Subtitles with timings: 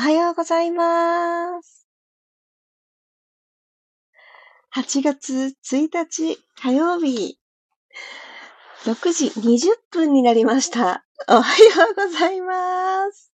[0.00, 1.86] はようございます。
[4.74, 7.38] 8月1日火曜日、
[8.86, 11.04] 6時20分になりました。
[11.28, 13.30] おはようございます。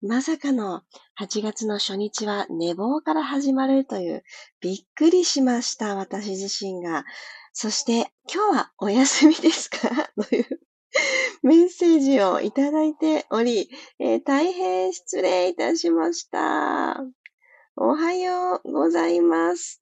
[0.00, 0.84] まさかの
[1.20, 4.24] 8月の初日は寝坊から始まるという、
[4.62, 7.04] びっくりしました、私自身が。
[7.52, 9.78] そして、今日はお休みですか？
[10.16, 10.60] という
[11.42, 13.68] メッセージをいただいており、
[13.98, 17.04] えー大変失礼いたしました。
[17.76, 19.80] おはようございます。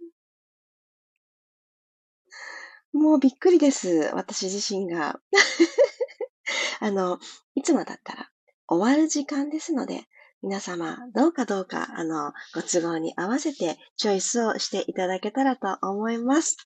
[2.92, 4.10] もうびっくりです。
[4.14, 5.20] 私自身が。
[6.80, 7.18] あの、
[7.54, 8.30] いつもだったら
[8.68, 10.06] 終わる時間ですので、
[10.42, 16.56] 皆様、どうかどうか、あの、ご都合に合わせてチョイスをしていただけたらと思います。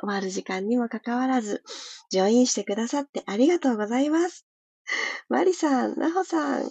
[0.00, 1.62] 終わる時間にもかかわらず、
[2.10, 4.46] ジョインしてくださってありがとうございます。
[5.28, 6.70] マリさん、ナホさん、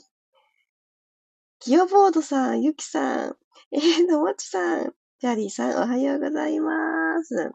[1.60, 3.36] キヨボードさん、ユキさん、
[3.72, 7.52] えー、のもちさん、チャリーさん、おはようございます。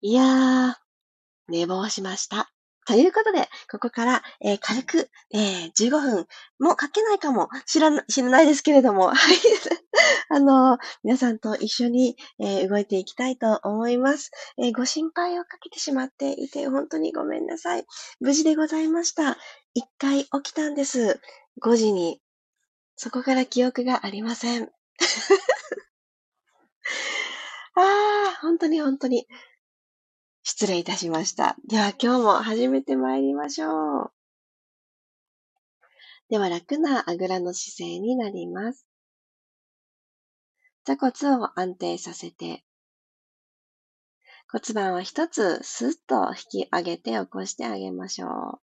[0.00, 0.74] いやー、
[1.48, 2.51] 寝坊しました。
[2.84, 6.26] ということで、ここから、えー軽く、えー15分
[6.58, 9.16] もかけないかも知らな、知らないですけれども、 はい。
[10.30, 17.86] あの、皆さんと一緒に、え動いていきたいと思います、えご心配をかけてしまっていて、本当にごめんなさい。
[18.20, 19.36] 無事でございました。
[19.74, 21.20] 一回起きたんです。
[21.60, 22.20] 5時に。
[22.96, 24.70] そこから記憶がありません。
[27.74, 29.26] ああ、本当に本当に。
[30.54, 31.56] 失礼いたしました。
[31.66, 34.12] では今日も始めてまいりましょう。
[36.28, 38.86] では楽なあぐらの姿勢になります。
[40.84, 42.62] 座骨を安定させて、
[44.50, 48.60] 骨盤は一つスッと引き上げて起こしてあげましょう。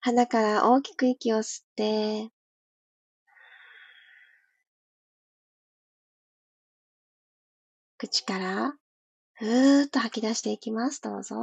[0.00, 2.30] 鼻から大きく息を吸って、
[8.02, 8.72] 口から
[9.34, 11.00] ふーっと吐き出していきます。
[11.00, 11.36] どうぞ。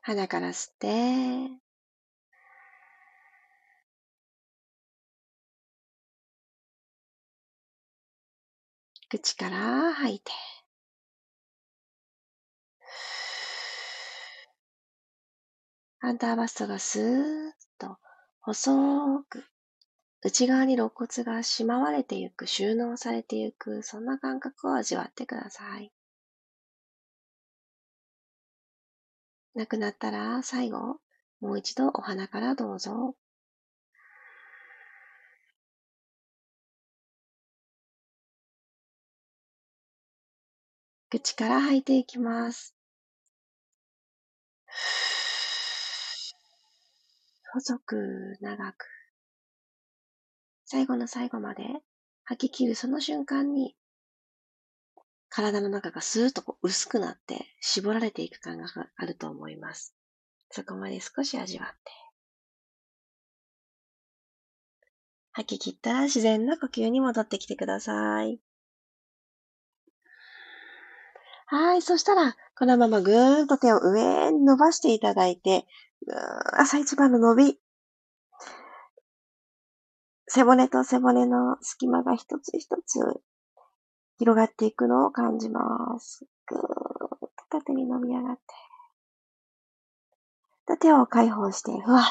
[0.00, 0.88] 鼻から吸って、
[9.10, 10.32] 口から吐いて。
[16.00, 17.96] アンダーバストがスーッと
[18.40, 19.44] 細く
[20.26, 25.92] 内側に肋骨がしまわれていく、収納されていく、そんな感覚を味わってください。
[29.54, 30.98] なくなったら最後、
[31.40, 33.14] もう一度お鼻からどうぞ。
[41.10, 42.73] 口から吐いていきます。
[47.52, 48.86] 細く長く。
[50.64, 51.62] 最後の最後まで
[52.24, 53.76] 吐き切るその瞬間に、
[55.28, 59.94] 体の中がスーッとこう薄くなって絞られていく感があると思います。
[60.50, 61.92] そこまで少し味わって。
[65.32, 68.38] 吐き切ったら自然な呼吸に戻ってきてください。
[71.56, 71.82] はい。
[71.82, 75.64] そしたら、このままぐーんと手を上に伸ばしていただいて、
[76.04, 76.16] ぐー
[76.60, 77.58] 朝一番の伸び。
[80.26, 82.98] 背骨と背骨の隙間が一つ一つ
[84.18, 86.26] 広がっていくのを感じます。
[86.48, 86.62] ぐーっ
[87.20, 88.42] と縦に伸び上がって。
[90.66, 92.04] で手を解放して、ふわっ。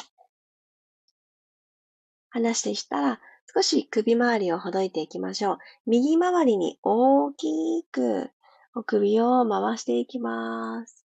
[2.30, 3.20] 離してしたら、
[3.54, 5.58] 少し首周りをほどいていきましょう。
[5.86, 8.32] 右回りに大きく
[8.76, 11.06] お首を回していきます。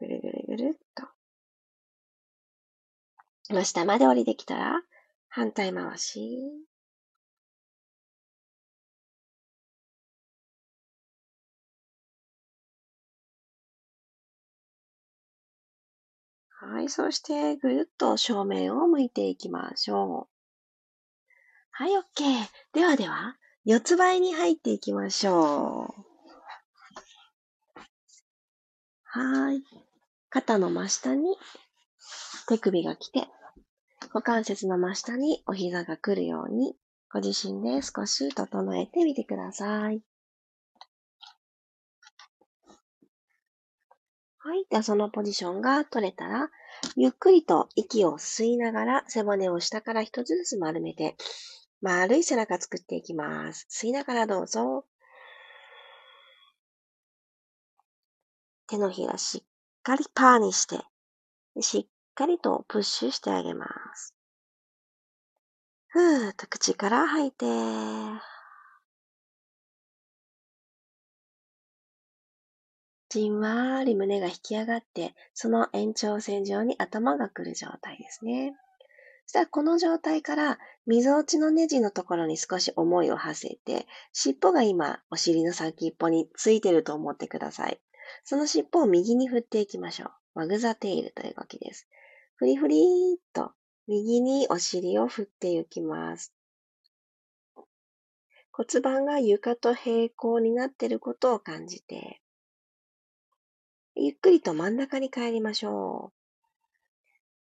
[0.00, 1.06] ぐるぐるぐるっと。
[3.64, 4.82] 下まで降りてきたら、
[5.28, 6.50] 反対回し。
[16.48, 16.88] はい。
[16.88, 20.35] そして、ぐるっと正面を向いていきましょう。
[21.78, 22.48] はい、OK。
[22.72, 23.36] ではでは、
[23.66, 26.04] 四つ倍に入っていきましょう。
[29.04, 29.62] はい。
[30.30, 31.36] 肩の真下に
[32.48, 33.28] 手首が来て、
[34.14, 36.74] 股関節の真下にお膝が来るように、
[37.12, 40.00] ご自身で少し整えてみてください。
[44.38, 44.64] はい。
[44.70, 46.48] では、そのポジションが取れたら、
[46.96, 51.16] ゆっくりと息を吸いながら背骨を下から一つずつ丸めて、
[51.80, 53.66] 丸い背中作っていきます。
[53.70, 54.84] 吸いながらどうぞ。
[58.66, 59.42] 手のひらしっ
[59.82, 60.80] かりパーにして、
[61.60, 64.14] しっかりとプッシュしてあげます。
[65.88, 67.46] ふーっと口から吐いて、
[73.08, 78.56] じんわーり胸が引き上がって、その延長線上に頭が来る状態ですね。
[79.26, 87.80] そしたらこの状態から溝落ちのネジのところに少し思いを馳せて、尻尾が今お尻の先っぽについてると思ってください。
[88.22, 90.10] その尻尾を右に振っていきましょう。
[90.34, 91.88] ワグザテイルという動きです。
[92.36, 93.50] フリフリーっと
[93.88, 96.32] 右にお尻を振っていきます。
[98.52, 102.22] 骨盤が床と平行になっていることを感じて、
[103.96, 106.15] ゆっくりと真ん中に帰りましょう。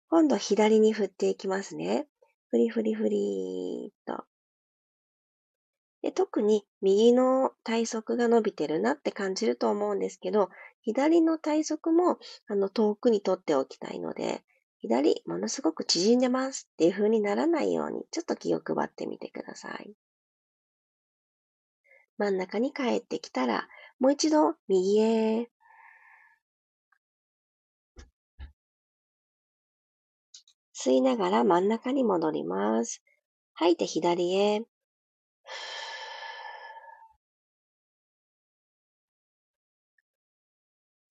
[0.09, 2.07] 今度左に振っていきますね。
[2.49, 4.23] フリフリフリーと。
[6.01, 10.49] で特に右の体側が伸びてるなって感じると思うんですけど、
[10.81, 14.43] 左の体側もあの遠くに取っておきたいので、
[14.79, 19.93] 左ものすごく縮んでますっていう風にならないように、ちょっと気を配ってみてください。
[22.17, 23.67] 真ん中に帰ってきたら、
[23.99, 25.49] もう一度右へ
[30.87, 33.01] 吸いながら真ん中に戻ります。
[33.55, 34.63] 吐いて左へ。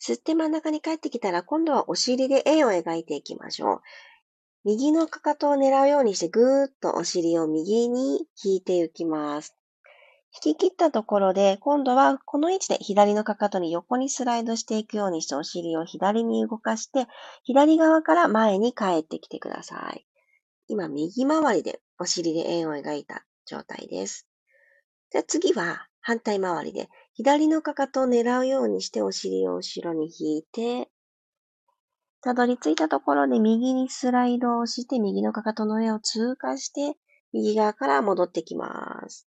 [0.00, 3.80] 吸って真ん中に帰ってきたら、今度はお尻で円を描いていきましょう。
[4.64, 9.54] 右のかかとを狙うようにしてぐーっとお尻を右に引いていきます。
[10.44, 17.06] 引き切ったところで、今度はこの位置で左のかかとに横にスライドしていくようにしてお尻を左に動かして、
[17.42, 20.06] 左側から前に帰ってきてください。
[20.68, 24.28] 今、右回りでお尻で円を描いた状態です。
[25.10, 30.90] じゃあ次は反対回りで、左のかかとを狙うようにしてお尻を後ろに引いて、
[32.20, 36.98] たどり着いたところで右にスライドをして、右のかかとの上を通過して、
[37.32, 39.26] 右側から戻ってきます。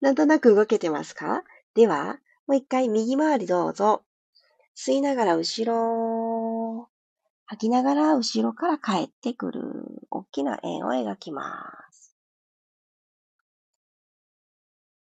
[0.00, 1.42] なんとなく動けてますか？
[1.74, 4.04] では、もう一回右回りどうぞ。
[4.76, 6.88] 吸いながら後ろ、
[7.46, 9.60] 吐きながら後ろから帰ってくる。
[10.10, 11.44] 大きな円を描きま
[11.90, 12.16] す。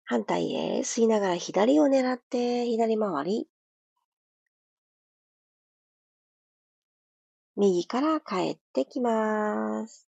[0.05, 3.49] 反対へ吸いながら左を狙って左回り。
[7.57, 10.07] 右から帰ってきます。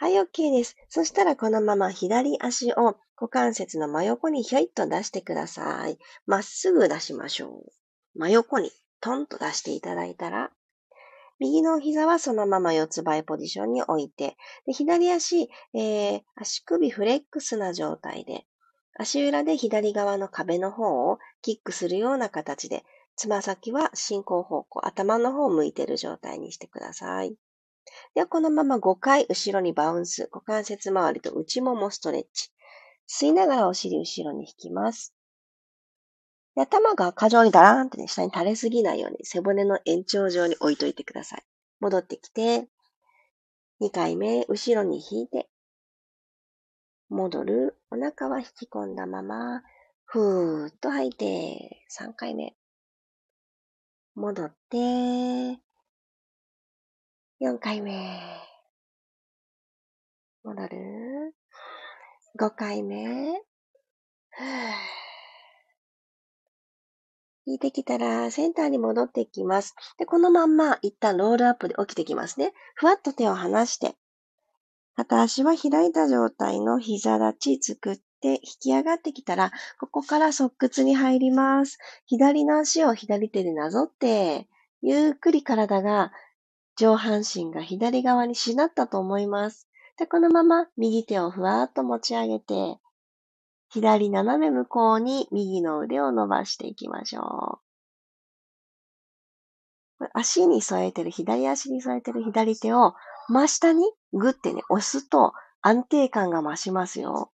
[0.00, 0.76] はい、OK です。
[0.88, 5.98] そしたらこのまま左足を股関節の真横にひょいっと出してください。
[6.24, 7.72] まっすぐ出しましょう。
[8.14, 10.52] 真横にトンと出していただいたら、
[11.40, 14.36] 右の膝はそのまま四つ倍ポジションに置いて、
[14.66, 18.46] で左足、えー、足首フレックスな状態で、
[18.96, 22.84] 足裏で左側の壁の方をキックするような形で、
[23.16, 27.36] つま先は進行方向、頭の方を向いている状態にしてください。
[28.14, 30.28] では、このまま5回後ろにバウンス。
[30.32, 32.50] 股関節周りと内ももストレッチ。
[33.08, 35.14] 吸いながらお尻後ろに引きます。
[36.54, 41.42] で頭が過剰にダラーンってね、下に垂れすぎないように背骨の延長上に置いといてください。
[41.80, 42.68] 戻ってきて、
[43.80, 45.48] 2回目、後ろに引いて、
[47.08, 47.76] 戻る。
[47.90, 49.62] お腹は引き込んだまま、
[50.04, 52.54] ふーっと吐いて、3回目。
[54.14, 55.60] 戻って、
[57.40, 58.20] 4回目。
[60.42, 61.36] 戻る
[62.36, 63.40] ？5回目？
[67.46, 69.76] 引いてきたら、センターに戻ってきます。
[69.98, 72.54] で、このまんま、一旦ロールアップで起きてきますね。
[72.74, 73.94] ふわっと手を離して、
[74.96, 81.78] 片足は開いた状態の膝立ち作って引き上がってきたら、ここから側屈に入ります。
[82.04, 84.48] 左の足を左手でなぞって、
[84.82, 86.10] ゆっくり体が
[86.78, 89.66] 上半身が左側にしなったと思います。
[89.98, 92.78] で、このまま右手をふわーっと持ち上げて、
[93.68, 97.58] 左斜め向こうに右の腕を伸ばしていきましょ
[100.00, 100.06] う。
[100.14, 102.94] 足に添えてる、左足に添えてる左手を
[103.28, 103.82] 真下に
[104.12, 107.32] グッてね、押すと安定感が増しますよ。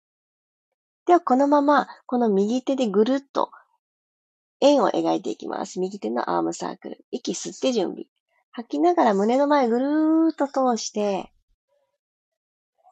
[1.05, 3.51] では、このまま、この右手でぐるっと
[4.61, 5.81] 円を描いていきます。
[5.81, 7.05] 右手のアームサークル。
[7.11, 8.05] 息吸って準備。
[8.53, 11.33] 吐きながら胸の前ぐるーっと通して、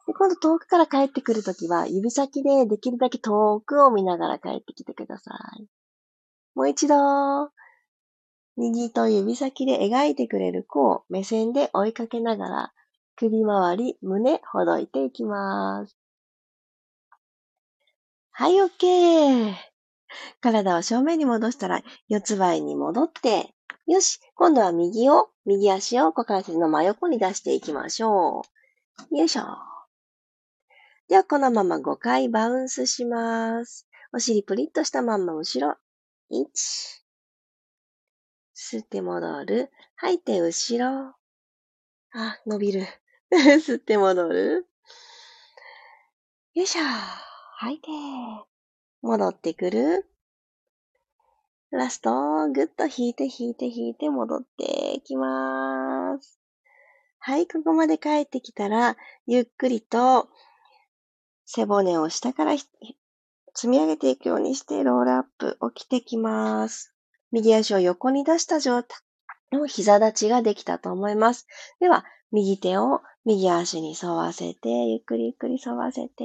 [0.07, 5.67] で今度遠くから帰ってくるときは、指先でできるだけ遠くを見ながら帰ってきてください。
[6.55, 6.95] もう一度、
[8.57, 12.73] 右と指先で描いてくれる子を目線で追いかけながら、
[13.15, 15.95] 首周り、胸、ほどいていきます。
[18.31, 19.53] はい、OK。
[20.41, 23.53] 体を正面に戻したら、四つ倍に戻って、
[23.91, 28.43] よし、今度は右を、右足を股関節の真横に出していきましょ
[29.11, 29.17] う。
[29.17, 29.43] よいしょ。
[31.09, 33.89] では、このまま5回バウンスします。
[34.13, 35.75] お尻プリッとしたまんま後ろ。
[36.31, 36.45] 1。
[38.55, 39.69] 吸って戻る。
[39.97, 41.13] 吐いて後ろ。
[42.13, 42.87] あ、伸びる。
[43.29, 44.67] 吸って戻る。
[46.53, 46.81] よいしょ。
[47.57, 47.89] 吐いて。
[49.01, 50.10] 戻ってくる。
[51.77, 52.11] ラスト、
[52.49, 56.39] ぐっと引いて引いて引いて戻っていきます。
[57.19, 60.27] はい、ここまで帰ってきたら、ゆっくりと
[61.45, 66.93] 背骨を下から積み上げていくようにしてロールアップ起きてきます。
[67.31, 68.99] 右足を横に出した状態
[69.51, 71.47] の膝立ちができたと思います。
[71.79, 76.23] では、右手を右足に沿わせて、ゆっくりゆっくり沿わせて、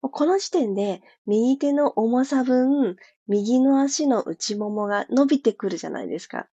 [0.00, 2.96] この時点で右手の重さ分、
[3.28, 6.46] 右の足の内ももが伸びてくるじゃないですか。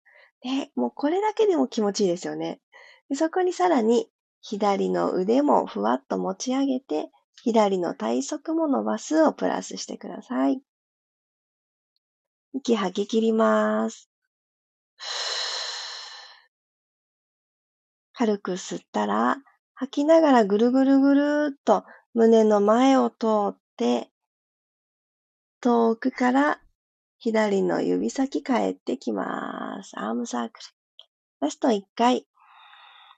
[0.42, 2.60] で、もうこれだけでも気持ちいいですよね。
[3.10, 4.08] でそこにさらに
[4.42, 7.10] 左の腕もふわっと持ち上げて、
[7.44, 10.62] 左の体側も伸ばすをプラスしてください。
[12.54, 14.10] 息吐き切ります。
[18.14, 19.38] 軽く吸ったら、
[19.74, 24.12] 吐きながらぐるぐるぐるっと胸の前を通って、
[25.62, 26.60] 遠くから
[27.20, 29.92] 左の指先帰ってきます。
[29.96, 30.66] アームサークル。
[31.40, 32.26] ラスト1回。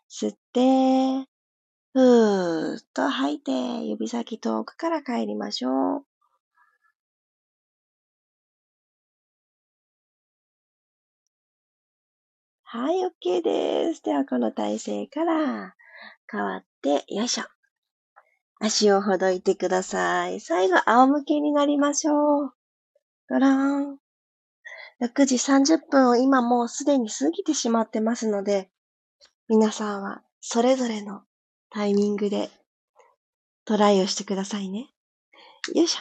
[0.10, 1.26] 吸って、
[1.94, 6.06] ふーっと吐いて、指先遠くから帰りましょう。
[12.64, 14.04] はい、OK です。
[14.04, 15.76] では、この体勢から
[16.30, 17.53] 変わって、よいしょ。
[18.66, 20.40] 足をほどいてください。
[20.40, 22.54] 最後、仰向けになりましょう。
[23.28, 23.98] ごらん。
[25.02, 28.70] 6時30分を今もうすでに過ぎてしまってますので、
[29.50, 31.24] 皆さんはそれぞれの
[31.72, 32.50] タイミングで
[33.66, 34.88] トライをしてくださいね。
[35.76, 36.00] よいしょ。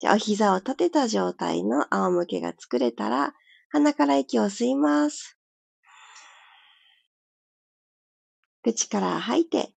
[0.00, 3.32] じゃあ、お膝を立てた状態の仰向けが作れたら、
[3.68, 5.38] 鼻から息を吸います。
[8.64, 9.70] 口から吐いて、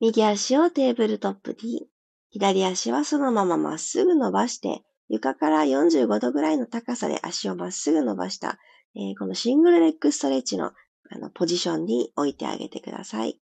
[0.00, 1.88] 右足をテーブルトップに、
[2.30, 8.58] 左足はそのまままっすぐ伸ばして、床から45度ぐらいの高さで足をまっすぐ伸ばした、
[8.94, 10.72] えー、このシングルレッグストレッチの
[11.08, 13.38] あのポジションに置いてあげてください。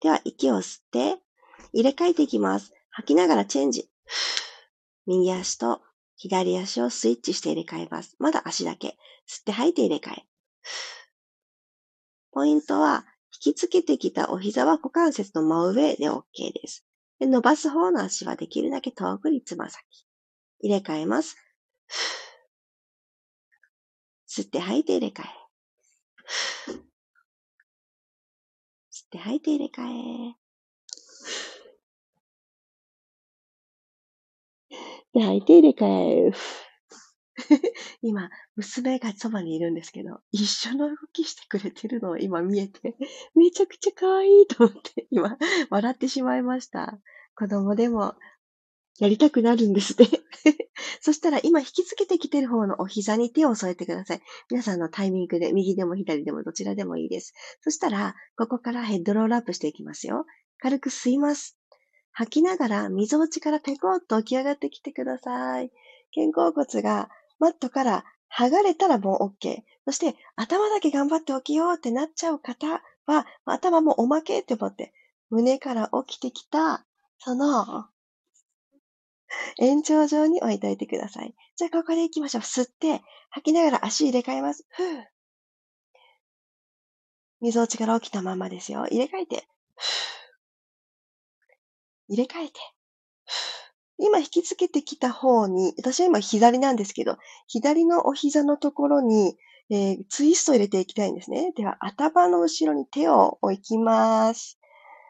[0.00, 1.16] では、息を吸って、
[1.72, 2.72] 入れ替えていきます。
[2.90, 3.90] 吐きながらチェンジ。
[5.06, 5.80] 右足と
[6.16, 8.16] 左足をスイッチして入れ替えます。
[8.18, 8.96] まだ足だけ。
[9.28, 10.24] 吸って吐いて入れ替え。
[12.30, 16.22] ポイントは、引きつけてきたお膝は股関節の真上で OK
[16.52, 16.84] です。
[17.18, 19.84] で伸ばす方の足はできるだけ遠くにつま先。
[20.60, 21.36] 入れ替えます。
[24.28, 25.26] 吸って吐いて入れ替え。
[28.92, 29.82] 吸って吐いて入れ替
[30.32, 30.44] え。
[35.12, 35.86] で、吐いて入れ替
[36.30, 36.32] え。
[38.02, 42.96] 今、娘がそばにいるんですけど、一緒の動きしてくれてるのを今見えて、
[43.34, 45.36] めちゃくちゃ可愛いと思って、今、
[45.70, 47.00] 笑ってしまいました。
[47.36, 48.14] 子供でも
[49.00, 50.08] やりたくなるんですね。
[51.00, 54.22] そしたら今引きつけてきてる方のお膝に手を添えてください。
[54.50, 57.34] 皆さんのタイミングで右でも左でもどちらでもいいです。
[57.62, 60.26] そしたら、ここからヘッドロールアップしていきますよ。
[60.58, 61.58] 軽く吸います。
[62.12, 65.72] 吐きながら、溝落ちからペコッと起き上がってきてください。
[66.14, 68.04] 肩甲骨がマットから
[68.36, 69.62] 剥がれたらもう OK。
[69.84, 74.92] そして、頭だけ頑張って起きようってなっちゃう方は、頭もおまけって思って、
[75.30, 76.86] 胸から起きてきた、
[77.18, 77.86] その、
[79.58, 81.34] 延長上に置いといてください。
[81.56, 82.42] じゃあ、ここで行きましょう。
[82.42, 84.64] 吸って、吐きながら足入れ替えます。
[84.68, 85.04] ふぅ。
[87.40, 88.86] 水落ちから起きたままですよ。
[88.86, 89.48] 入れ替えて。
[92.08, 92.73] 入れ替えて。
[94.04, 99.36] 今引きつけてきた方に、私は今左なんですけど、左のお膝のところに、
[99.70, 101.52] えー、ツイストを入れていきたいんですね。
[101.56, 104.58] では、頭の後ろに手を置きます。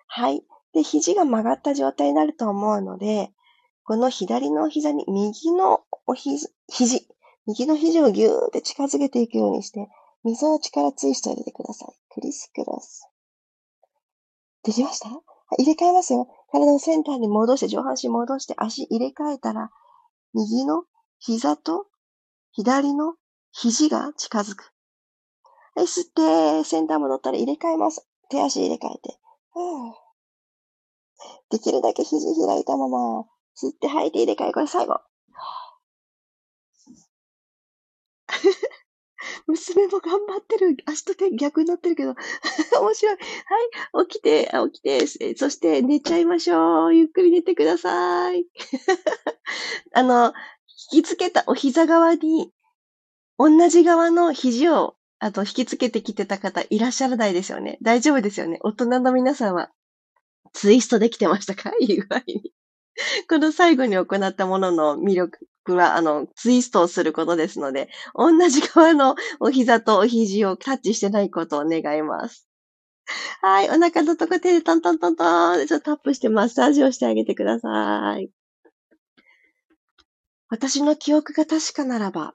[0.07, 0.45] はい。
[0.73, 3.33] で、肘が曲がった状態になると思うので、
[3.85, 7.07] この左の膝に右のおひ肘、
[7.47, 9.89] 右の肘をギューって近づけていくようにして、
[10.23, 11.95] 溝の力ツイストを入れてください。
[12.11, 13.09] クリスクロス。
[14.63, 15.09] できました？
[15.59, 16.29] 入れ替えますよ。
[16.55, 19.71] 体のセンターに戻して、上半身戻して、足入れ替えたら、
[20.35, 20.85] 右の
[21.19, 21.87] 膝と
[22.53, 23.15] 左の
[23.51, 24.73] 肘が近づく。
[25.75, 28.07] はい、吸って、センター戻ったら入れ替えます。
[28.31, 29.19] 手足入れ替えて。
[31.51, 33.23] できるだけ肘開いたまま、
[33.57, 34.53] 吸って吐いて入れ替え。
[34.53, 35.01] これ最後。
[39.47, 40.77] 娘も頑張ってる。
[40.87, 42.15] 足と手逆になってるけど。
[42.81, 43.17] 面白い。
[43.93, 44.07] はい。
[44.09, 46.95] 起きて、起きて、そして寝ちゃいましょう。
[46.95, 48.47] ゆっくり寝てください。
[49.95, 50.35] あの、
[50.93, 52.51] 引きつけたお膝側に、
[53.39, 57.79] 同じ側の肘を、あと引きつけてきてた方いらっしゃらないですよね。
[57.83, 58.59] 大丈夫ですよね。
[58.63, 59.71] 大人の皆さんは、
[60.53, 61.73] ツイストできてましたか？
[61.81, 62.53] いい具合に。
[63.29, 72.49] この最後に行ったものの魅力は、あの、ツイストをすることですので、同じ側のお膝とお肘をタッチしてないことを願います。
[73.43, 78.31] はい、お腹のとこ手でトントントントンちょっとタップしてマッサージをしてあげてください。
[80.49, 82.35] 私の記憶が確かならば、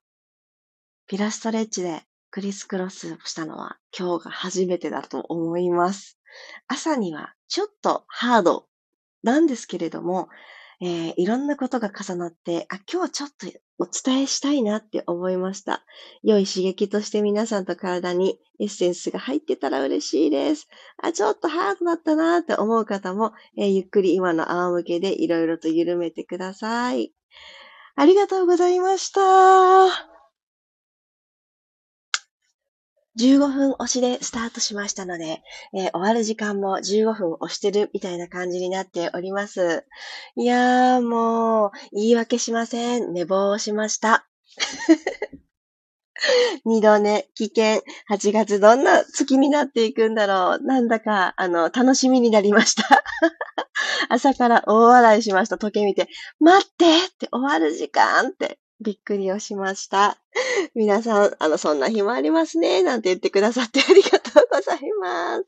[1.07, 6.19] ピラストレッチでクリスクロスしたのは今日が初めてだと思います。
[6.67, 8.68] 朝にはちょっとハード
[9.23, 10.29] なんですけれども、
[10.81, 13.47] えー、いろんなことが重なって、あ、今日はちょっと
[13.79, 15.83] お伝えしたいなって思いました。
[16.23, 20.69] 良い刺激として皆さんと体にエッセンスが入ってたら嬉しいです。
[21.01, 27.11] あ、ちょっとハードだったなって思う方も、えー、ゆっくり今の仰向けでいろいろと緩めてください。
[27.95, 30.08] ありがとうございました。
[33.17, 35.41] 15分押しでスタートしましたので、
[35.73, 39.85] えー、終わる時間も15分押してるみたいな感じになっております。
[40.35, 43.13] いやーもう、言い訳しません。
[43.13, 44.27] 寝坊しました。
[46.65, 47.81] 二度寝、危険。
[48.11, 50.63] 8月どんな月になっていくんだろう。
[50.63, 53.03] なんだか、あの、楽しみになりました。
[54.09, 55.57] 朝から大笑いしました。
[55.57, 56.07] 時計見て、
[56.39, 60.17] 待ってって終わる時間ってびっくりをしました。
[60.73, 65.45] 皆さん、あの、そんな日もありますね、なんて言ってくださってありがとうございます。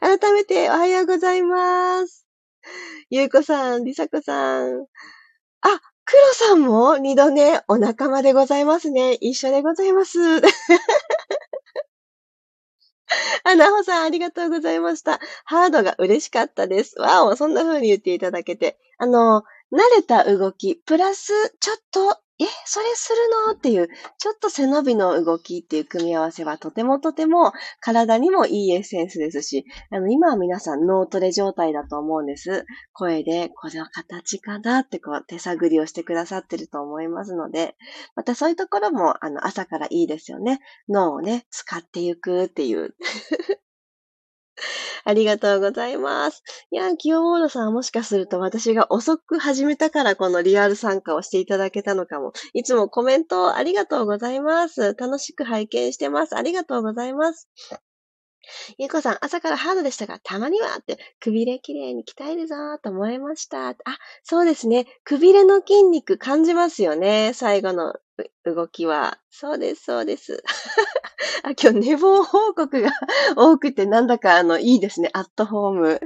[0.00, 2.26] 改めておはようございます。
[3.08, 4.86] ゆうこさん、りさこさん。
[5.62, 9.14] あ、くろさんも二度寝、お仲間でございますね。
[9.14, 10.18] 一緒でございます。
[13.44, 15.18] あ、なほさん、ありがとうございました。
[15.44, 16.98] ハードが嬉しかったです。
[17.00, 18.78] わお、そんな風に言っていただけて。
[18.98, 23.52] あの、慣れた動き、プラス、ちょっとえ、それするの？
[23.52, 32.64] っていう、ちょっと背伸びの動きっていう組み合わせはとてもとても体にもいいエッセンスですし、あの、今は皆さん脳トレ状態だと思うんです。
[32.94, 37.76] 声で、これは形かなってこう手探りをしてくださってると思いますので、
[38.16, 40.60] またそういうところも、あの、朝からいいですよね。
[40.88, 42.94] 脳をね、使っていくっていう
[45.10, 46.42] ありがとうございます。
[46.70, 52.32] いや、キヨボードさんはもしかすると私が遅く始めたからこのリアル参加をしていただけたのかも。
[52.54, 54.94] いつもコメントありがとうございます。
[54.94, 56.36] 楽しく拝見してます。
[56.36, 57.48] ありがとうございます。
[58.78, 63.68] ゆうこさん、朝からハードでしたが、たまにはって、くびれきれいに鍛えるぞーと思いました。
[63.68, 63.74] あ、
[64.22, 64.86] そうですね。
[65.04, 67.32] くびれの筋肉感じますよね。
[67.34, 67.94] 最後の
[68.44, 69.18] 動きは。
[69.30, 70.42] そうです、そうです。
[71.42, 72.90] あ、今日寝坊報告が
[73.36, 75.10] 多くて、なんだかあの、いいですね。
[75.12, 76.00] アットホーム。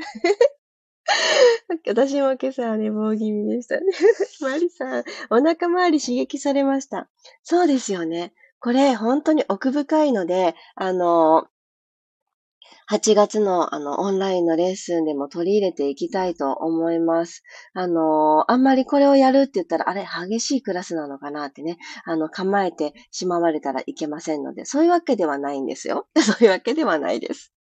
[1.87, 3.85] 私も今朝は寝坊気味でしたね。
[4.40, 7.09] マリさん、お腹周り刺激されました。
[7.42, 8.33] そうですよね。
[8.61, 11.48] これ、本当に奥深いので、あの、
[12.87, 17.42] 8月のあの、オンラインのレッスンでも取り入れていきたいと思います。
[17.72, 26.07] あの、あんまりこれをやるって言ったら、あれ、激しいクラスなのかなってね、あの、構えてしまわれたらいけませんので、そういうわけではないんですよ。
[26.20, 27.53] そういうわけではないです。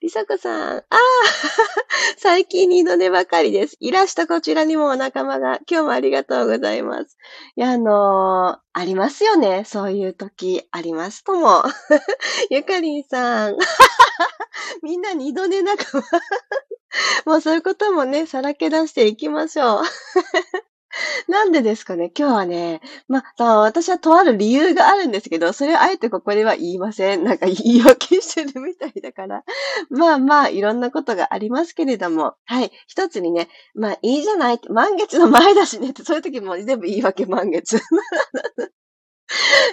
[0.00, 0.76] りさこさん。
[0.78, 0.96] ああ
[2.18, 3.76] 最近二度寝ばかりです。
[3.80, 5.60] いらしたこちらにもお仲間が。
[5.70, 7.16] 今日もありがとうございます。
[7.56, 9.64] いや、あのー、ありますよね。
[9.64, 11.62] そういう時、ありますとも。
[12.50, 13.56] ゆかりんさん。
[14.82, 16.04] みんな二度寝仲間。
[17.26, 19.82] もうそういうこともね、さらけ出していきましょう。
[21.28, 27.24] なんでですかね今日はね、まあ、私はとある理由があるんですけど、それをあえてここでは言いません。
[27.24, 29.44] なんか言い訳してるみたいだから。
[29.90, 32.70] まあまあ、いろんなことがありますけれども、はい。
[32.86, 37.80] 一つにね、まあいいじゃない、満月の前だしねって、そういう時も全部言い訳満月。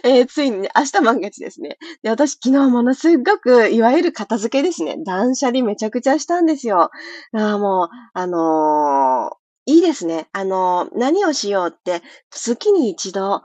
[0.03, 1.77] えー、ついにね、明日満月ですね。
[2.03, 4.97] で、私昨日ものすごく、いわゆる片付けですね。
[5.05, 6.91] 断捨離めちゃくちゃしたんですよ。
[7.33, 10.27] ああもう、あのーいいですね。
[10.31, 13.41] あの、何をしようって、月に一度、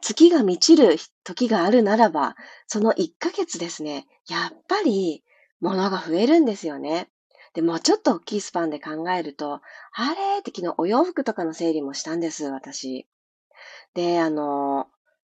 [0.00, 4.06] 月が満ちる時があるならば、その1ヶ月ですね。
[4.28, 5.24] やっぱり、
[5.60, 7.08] 物が増えるんですよね。
[7.54, 9.60] で、もうちょっと大きいスパンで考えると、
[9.94, 13.08] あれって昨日お洋服とかの整理もしたんです、私。
[13.94, 14.86] で、あの、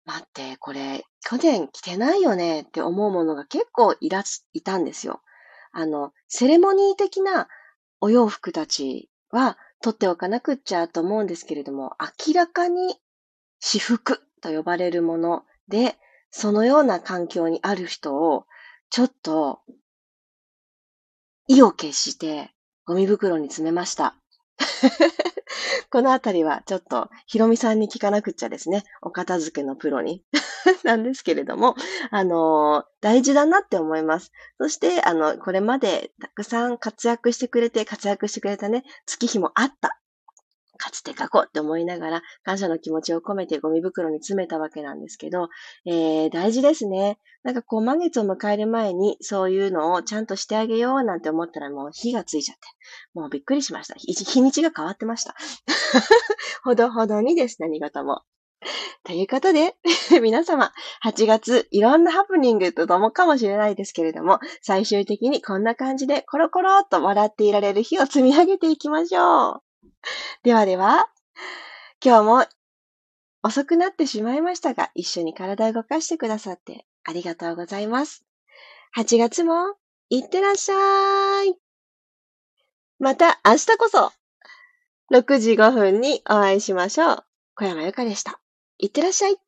[0.06, 5.22] 待って、これ、去年着てないよねって思うものが結構いらし、いたんですよ。
[5.72, 7.48] あの、セレモニー的な
[8.02, 12.96] お洋服たちは取っておかなくっちゃと思うんですけれども、明らかに
[13.60, 15.98] 私服と呼ばれるもので、
[16.32, 18.46] そのような環境にある人を、
[18.90, 19.60] ちょっと、
[21.50, 22.52] 意を決して
[22.86, 24.16] ゴミ袋に詰めました。
[25.90, 28.84] このあたりはちょっとひろみさんに聞かなくっちゃですね。
[29.02, 30.24] お片付けのプロに。
[30.84, 31.76] なんですけれども、
[32.12, 34.32] あの、大事だなって思います。
[34.60, 40.00] そして、あの、これまでたくさん活躍してくれて、活躍してくれたね、月日もあった
[40.78, 45.50] かつて書こうって思いながら、感謝の気持ちを込めてゴミ袋に詰めたわけなんですけど、
[45.86, 47.20] えー、大事ですね。
[47.44, 52.62] なんかこう、満月を迎える前に、そういうのをちゃんとしてあげようなんて思ったらもう火がついちゃって。
[53.14, 53.96] もうびっくりしました。
[53.96, 55.36] 日日にちが変わってました。
[56.64, 58.22] ほどほどにです、何事も。
[59.04, 59.76] ということで、
[60.22, 60.72] 皆様、
[61.06, 69.73] 8月、いろんなハプニングとともかもしれないですけれども、最終的にこんな感じでコロコロっと笑っていられる日を積み上げていきましょう。
[70.44, 71.10] ではでは、
[72.04, 72.46] 今日も
[73.44, 78.26] 遅くなってしまいましたが、一緒に体を動かしてくださってありがとうございます。
[78.98, 79.76] 8月も
[80.10, 81.56] いってらっしゃい。
[83.00, 84.12] また明日こそ、
[85.12, 87.24] 6時5分にお会いしましょう。
[87.56, 88.40] 小山由かでした。
[88.78, 89.43] いってらっしゃい。